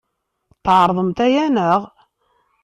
Tɛerḍemt 0.63 1.17
aya, 1.25 1.45
naɣ? 1.49 1.81